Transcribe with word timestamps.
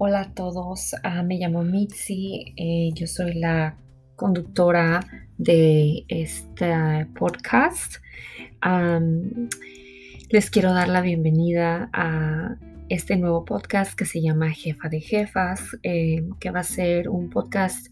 Hola 0.00 0.20
a 0.20 0.32
todos, 0.32 0.94
ah, 1.02 1.24
me 1.24 1.38
llamo 1.38 1.64
Mitzi, 1.64 2.54
eh, 2.56 2.90
yo 2.94 3.08
soy 3.08 3.34
la 3.34 3.74
conductora 4.14 5.00
de 5.38 6.04
este 6.06 6.72
podcast. 7.18 7.96
les 10.30 10.50
quiero 10.50 10.72
dar 10.72 10.86
la 10.86 11.00
bienvenida 11.00 11.90
a 11.92 12.54
este 12.88 13.16
nuevo 13.16 13.44
podcast 13.44 13.98
que 13.98 14.04
se 14.04 14.22
llama 14.22 14.50
Jefa 14.50 14.88
de 14.88 15.00
Jefas, 15.00 15.76
eh, 15.82 16.22
que 16.38 16.52
va 16.52 16.60
a 16.60 16.62
ser 16.62 17.08
un 17.08 17.28
podcast 17.28 17.88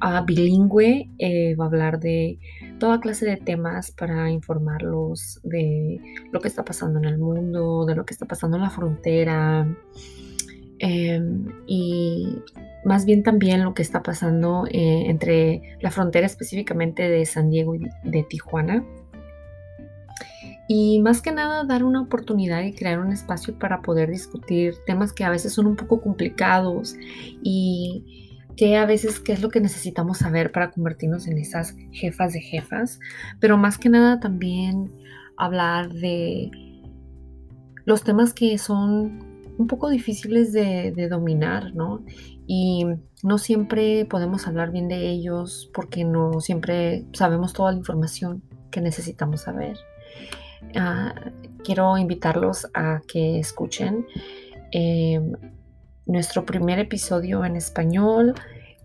ah, 0.00 0.24
bilingüe, 0.26 1.10
eh, 1.18 1.56
va 1.56 1.64
a 1.64 1.68
hablar 1.68 2.00
de 2.00 2.38
toda 2.80 3.00
clase 3.00 3.26
de 3.26 3.36
temas 3.36 3.90
para 3.90 4.30
informarlos 4.30 5.40
de 5.42 6.00
lo 6.32 6.40
que 6.40 6.48
está 6.48 6.64
pasando 6.64 7.00
en 7.00 7.04
el 7.04 7.18
mundo, 7.18 7.84
de 7.84 7.96
lo 7.96 8.06
que 8.06 8.14
está 8.14 8.24
pasando 8.24 8.56
en 8.56 8.62
la 8.62 8.70
frontera 8.70 9.68
Em, 10.78 11.46
y 11.66 12.42
más 12.84 13.06
bien 13.06 13.22
también 13.22 13.64
lo 13.64 13.74
que 13.74 13.82
está 13.82 14.02
pasando 14.02 14.66
eh, 14.70 15.04
entre 15.08 15.76
la 15.80 15.90
frontera 15.90 16.26
específicamente 16.26 17.08
de 17.08 17.24
San 17.26 17.50
Diego 17.50 17.74
y 17.74 17.88
de 18.02 18.22
Tijuana. 18.24 18.84
Y 20.66 21.00
más 21.02 21.20
que 21.20 21.30
nada 21.30 21.64
dar 21.64 21.84
una 21.84 22.00
oportunidad 22.00 22.62
y 22.62 22.72
crear 22.72 22.98
un 22.98 23.12
espacio 23.12 23.58
para 23.58 23.82
poder 23.82 24.10
discutir 24.10 24.74
temas 24.86 25.12
que 25.12 25.24
a 25.24 25.30
veces 25.30 25.52
son 25.52 25.66
un 25.66 25.76
poco 25.76 26.00
complicados 26.00 26.96
y 27.42 28.32
que 28.56 28.76
a 28.76 28.86
veces 28.86 29.20
qué 29.20 29.32
es 29.32 29.42
lo 29.42 29.50
que 29.50 29.60
necesitamos 29.60 30.18
saber 30.18 30.52
para 30.52 30.70
convertirnos 30.70 31.26
en 31.26 31.38
esas 31.38 31.76
jefas 31.92 32.32
de 32.32 32.40
jefas, 32.40 33.00
pero 33.40 33.58
más 33.58 33.78
que 33.78 33.88
nada 33.88 34.20
también 34.20 34.90
hablar 35.36 35.92
de 35.92 36.50
los 37.84 38.04
temas 38.04 38.32
que 38.32 38.56
son 38.56 39.33
un 39.58 39.66
poco 39.66 39.88
difíciles 39.88 40.52
de, 40.52 41.08
dominar, 41.08 41.74
¿no? 41.74 42.04
Y 42.46 42.84
no 43.22 43.38
siempre 43.38 44.04
podemos 44.06 44.46
hablar 44.46 44.70
bien 44.70 44.88
de 44.88 45.08
ellos 45.08 45.70
porque 45.72 46.04
no 46.04 46.40
siempre 46.40 47.04
sabemos 47.12 47.52
toda 47.52 47.72
la 47.72 47.78
información 47.78 48.42
que 48.70 48.80
necesitamos 48.80 49.42
saber. 49.42 49.76
Ah, 50.74 51.14
quiero 51.62 51.96
invitarlos 51.98 52.68
a 52.74 53.00
que 53.06 53.38
escuchen 53.38 54.06
em, 54.72 55.32
nuestro 56.06 56.44
primer 56.44 56.78
episodio 56.78 57.44
en 57.44 57.56
español 57.56 58.34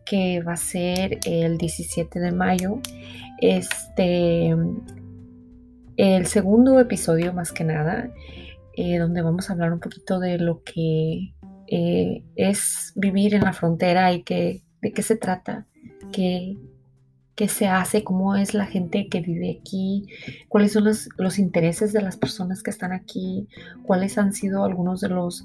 que 0.06 0.42
va 0.42 0.54
a 0.54 0.58
ser 0.58 1.20
el 1.26 1.58
17 1.58 2.20
de 2.20 2.32
mayo. 2.32 2.80
Este, 3.42 4.56
el 5.98 6.26
segundo 6.28 6.80
episodio 6.80 7.34
más 7.34 7.52
que 7.52 7.64
nada 7.64 8.10
eh, 8.82 8.98
donde 8.98 9.22
vamos 9.22 9.50
a 9.50 9.54
hablar 9.54 9.74
un 9.74 9.82
poquito 9.82 10.22
de 10.22 10.38
lo 10.38 10.64
que 10.64 11.34
eh, 11.68 12.24
es 12.38 12.94
vivir 12.96 13.34
en 13.34 13.42
la 13.42 13.52
frontera 13.52 14.14
y 14.14 14.24
que, 14.24 14.62
de 14.82 14.94
qué 14.94 15.02
se 15.02 15.18
trata, 15.18 15.68
qué, 16.14 16.56
qué, 17.36 17.50
se 17.50 17.68
hace, 17.68 18.06
cómo 18.06 18.38
es 18.38 18.54
la 18.54 18.66
gente 18.66 19.10
que 19.10 19.20
vive 19.20 19.60
aquí, 19.60 20.08
cuáles 20.48 20.72
son 20.72 20.86
los, 20.86 21.10
los, 21.18 21.40
intereses 21.40 21.92
de 21.92 22.02
las 22.02 22.16
personas 22.16 22.64
que 22.64 22.70
están 22.70 22.94
aquí, 22.94 23.50
cuáles 23.84 24.18
han 24.18 24.32
sido 24.32 24.64
algunos 24.64 25.02
de 25.02 25.10
los 25.10 25.44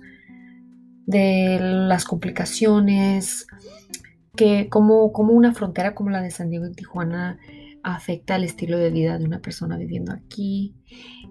de 1.04 1.58
las 1.60 2.04
complicaciones, 2.04 3.48
que 4.36 4.68
como, 4.68 5.12
como 5.12 5.32
una 5.32 5.54
frontera 5.54 5.96
como 5.96 6.10
la 6.10 6.22
de 6.22 6.30
San 6.30 6.50
Diego 6.50 6.68
y 6.68 6.72
Tijuana 6.72 7.40
afecta 7.84 8.36
el 8.36 8.44
estilo 8.44 8.78
de 8.78 8.90
vida 8.90 9.18
de 9.18 9.26
una 9.26 9.40
persona 9.40 9.76
viviendo 9.76 10.12
aquí 10.12 10.74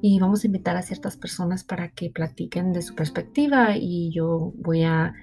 y 0.01 0.19
vamos 0.19 0.43
a 0.43 0.47
invitar 0.47 0.77
a 0.77 0.83
ciertas 0.83 1.17
personas 1.17 1.63
para 1.63 1.89
que 1.89 2.11
platiquen 2.11 2.71
de 2.71 2.83
su 2.83 2.93
perspectiva 2.93 3.75
y 3.75 4.11
yo 4.11 4.53
voy 4.57 4.83
a 4.83 5.13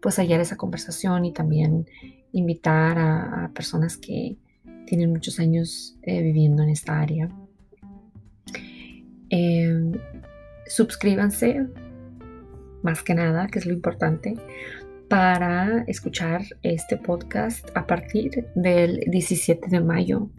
pues 0.00 0.18
hallar 0.18 0.40
esa 0.40 0.56
conversación 0.56 1.24
y 1.24 1.32
también 1.32 1.86
invitar 2.32 2.98
a, 2.98 3.50
personas 3.54 3.96
que 3.96 4.36
tienen 4.86 5.10
muchos 5.10 5.38
años 5.38 5.96
eh, 6.02 6.22
viviendo 6.22 6.62
en 6.62 6.70
esta 6.70 6.98
área. 6.98 7.28
Em, 9.28 9.92
suscríbanse, 10.66 11.66
más 12.82 13.02
que 13.02 13.14
nada, 13.14 13.46
que 13.48 13.58
es 13.58 13.66
lo 13.66 13.72
importante 13.72 14.34
para 15.10 15.82
escuchar 15.88 16.44
este 16.62 16.96
podcast 16.96 17.68
a 17.74 17.84
partir 17.84 18.46
del 18.54 19.00
17 19.08 19.68
de 19.68 19.80
mayo. 19.80 20.30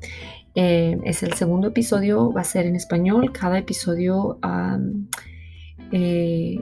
Eh, 0.56 0.98
es 1.04 1.24
el 1.24 1.34
segundo 1.34 1.68
episodio, 1.68 2.32
va 2.32 2.40
a 2.40 2.46
ser 2.46 2.66
en 2.66 2.78
español. 2.78 3.34
Cada 3.34 3.60
episodio 3.60 4.40
eh, 5.92 6.58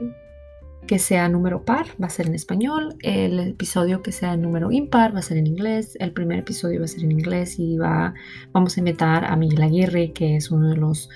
que 0.88 0.98
sea 0.98 1.28
número 1.28 1.64
par 1.64 1.86
va 2.02 2.08
a 2.08 2.10
ser 2.10 2.26
en 2.26 2.34
español. 2.34 2.96
El 3.00 3.38
episodio 3.38 4.02
que 4.02 4.10
sea 4.10 4.36
número 4.36 4.72
impar 4.72 5.14
va 5.14 5.20
a 5.20 5.22
ser 5.22 5.36
en 5.36 5.46
inglés. 5.46 5.96
El 6.00 6.10
primer 6.10 6.40
episodio 6.40 6.80
va 6.80 6.86
a 6.86 6.88
ser 6.88 7.04
en 7.04 7.12
inglés 7.12 7.60
y 7.60 7.76
va, 7.76 8.12
vamos 8.50 8.76
a 8.76 8.80
invitar 8.80 9.24
a 9.24 9.36
Miguel 9.36 9.62
Aguirre, 9.62 10.12
que 10.12 10.34
es 10.34 10.50
uno 10.50 10.70
de 10.70 10.76
los 10.76 11.08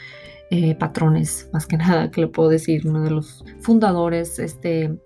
eh, 0.51 0.77
patrones, 0.77 1.49
más 1.53 1.67
que 1.67 1.77
nada, 1.79 2.13
que 2.13 2.21
le 2.21 2.29
puedo 2.29 2.51
decir, 2.51 2.87
uno 2.87 3.03
de 3.03 3.11
los 3.11 3.45
fundadores 3.59 4.39
este, 4.39 4.97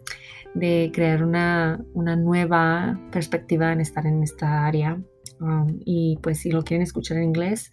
de 0.54 0.90
crear 0.92 1.22
una, 1.22 1.78
nueva 1.94 3.00
perspectiva 3.12 3.72
en 3.72 3.80
estar 3.80 4.06
en 4.06 4.22
esta 4.22 4.66
área. 4.66 5.00
Um, 5.40 5.80
y 5.84 6.18
pues 6.22 6.40
si 6.40 6.50
lo 6.50 6.62
quieren 6.62 6.82
escuchar 6.82 7.18
en 7.18 7.24
inglés, 7.24 7.70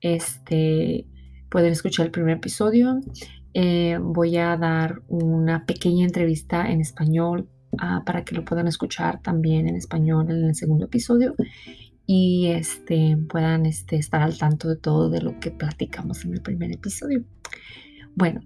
este, 0.00 1.06
pueden 1.48 1.72
escuchar 1.72 2.06
el 2.06 2.12
primer 2.12 2.36
episodio. 2.36 3.00
Eh, 3.54 3.98
voy 4.00 4.36
a 4.36 4.56
dar 4.56 5.02
una 5.08 5.64
pequeña 5.64 6.04
entrevista 6.04 6.70
en 6.70 6.80
español 6.80 7.48
ah, 7.78 8.02
para 8.04 8.24
que 8.24 8.34
lo 8.34 8.44
puedan 8.44 8.68
escuchar 8.68 9.22
también 9.22 9.68
en 9.68 9.76
español 9.76 10.30
en 10.30 10.44
el 10.44 10.54
segundo 10.54 10.86
episodio 10.86 11.34
y 12.06 12.48
este, 12.48 13.18
puedan 13.28 13.66
este, 13.66 13.96
estar 13.96 14.22
al 14.22 14.38
tanto 14.38 14.68
de 14.68 14.76
todo 14.76 15.10
de 15.10 15.20
lo 15.20 15.38
que 15.40 15.50
platicamos 15.50 16.24
en 16.24 16.32
el 16.32 16.40
primer 16.40 16.72
episodio. 16.72 17.22
Bueno, 18.14 18.40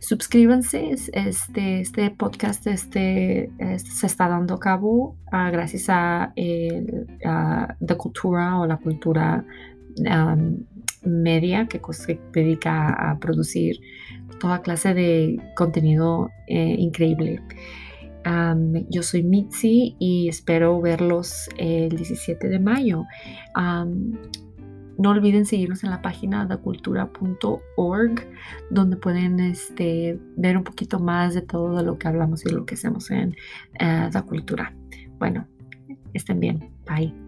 Suscríbanse, 0.00 0.90
este, 1.12 1.80
este 1.80 2.10
podcast 2.10 2.66
este, 2.66 3.50
se 3.76 4.06
está 4.06 4.28
dando 4.28 4.54
a 4.54 4.60
cabo 4.60 5.16
ah, 5.30 5.50
gracias 5.50 5.86
a, 5.88 6.32
la 6.36 7.94
cultura 7.96 8.58
o 8.58 8.66
la 8.66 8.76
cultura 8.76 9.44
media 11.02 11.66
que 11.66 11.80
se 11.92 12.20
dedica 12.32 13.10
a 13.10 13.18
producir 13.18 13.80
toda 14.40 14.62
clase 14.62 14.94
de 14.94 15.40
contenido 15.56 16.30
eh, 16.46 16.76
increíble. 16.78 17.40
yo 18.90 19.02
soy 19.02 19.22
Mitzi 19.22 19.96
y 19.98 20.28
espero 20.28 20.80
verlos 20.80 21.48
el 21.56 21.90
17 21.90 22.48
de 22.48 22.58
mayo. 22.58 23.04
No 24.98 25.10
olviden 25.10 25.46
seguirnos 25.46 25.84
en 25.84 25.90
la 25.90 26.02
página 26.02 26.44
dacultura.org, 26.44 28.28
donde 28.70 28.96
pueden 28.96 29.40
este, 29.40 30.18
ver 30.36 30.56
un 30.56 30.64
poquito 30.64 30.98
más 30.98 31.34
de 31.34 31.42
todo 31.42 31.82
lo 31.82 31.98
que 31.98 32.08
hablamos 32.08 32.44
y 32.44 32.50
lo 32.50 32.66
que 32.66 32.74
hacemos 32.74 33.10
en 33.10 33.36
uh, 33.80 34.10
Da 34.10 34.22
Cultura. 34.22 34.74
Bueno, 35.18 35.46
estén 36.12 36.40
bien. 36.40 36.70
Bye. 36.86 37.27